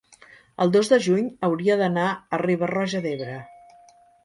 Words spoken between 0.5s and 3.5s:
el dos de juny hauria d'anar a Riba-roja d'Ebre.